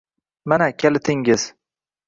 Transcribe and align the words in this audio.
Mana 0.45 0.71
kalitingiz. 0.77 1.55